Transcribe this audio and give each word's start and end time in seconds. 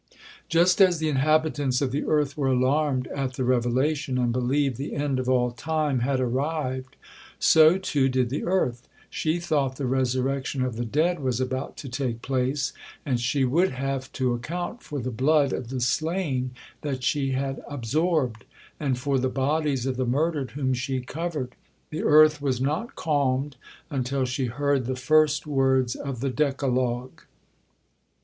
Just 0.49 0.81
as 0.81 0.97
the 0.97 1.09
inhabitants 1.09 1.79
of 1.79 1.91
the 1.91 2.05
earth 2.05 2.35
were 2.35 2.47
alarmed 2.47 3.05
at 3.09 3.33
the 3.33 3.43
revelation, 3.43 4.17
and 4.17 4.33
believed 4.33 4.77
the 4.77 4.95
end 4.95 5.19
of 5.19 5.29
all 5.29 5.51
time 5.51 5.99
had 5.99 6.19
arrived, 6.19 6.95
so 7.37 7.77
too 7.77 8.09
did 8.09 8.31
the 8.31 8.43
earth. 8.43 8.87
She 9.11 9.39
thought 9.39 9.75
the 9.75 9.85
resurrection 9.85 10.63
of 10.63 10.75
the 10.75 10.85
dead 10.85 11.19
was 11.19 11.39
about 11.39 11.77
to 11.77 11.87
take 11.87 12.23
place, 12.23 12.73
and 13.05 13.19
she 13.19 13.45
would 13.45 13.73
have 13.73 14.11
to 14.13 14.33
account 14.33 14.81
for 14.81 14.99
the 14.99 15.11
blood 15.11 15.53
of 15.53 15.69
the 15.69 15.79
slain 15.79 16.49
that 16.81 17.03
she 17.03 17.33
had 17.33 17.61
absorbed, 17.69 18.43
and 18.79 18.97
for 18.97 19.19
the 19.19 19.29
bodies 19.29 19.85
of 19.85 19.97
the 19.97 20.07
murdered 20.07 20.49
whom 20.57 20.73
she 20.73 20.99
covered. 20.99 21.53
The 21.91 22.01
earth 22.01 22.41
was 22.41 22.59
not 22.59 22.95
calmed 22.95 23.55
until 23.91 24.25
she 24.25 24.47
heard 24.47 24.87
the 24.87 24.95
first 24.95 25.45
words 25.45 25.93
of 25.95 26.21
the 26.21 26.31
Decalogue. 26.31 27.21